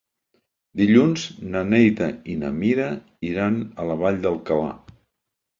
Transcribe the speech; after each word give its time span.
Dilluns 0.79 1.25
na 1.55 1.61
Neida 1.73 2.09
i 2.33 2.37
na 2.45 2.51
Mira 2.63 2.89
iran 3.33 3.63
a 3.85 3.89
la 3.91 3.99
Vall 4.03 4.21
d'Alcalà. 4.25 4.77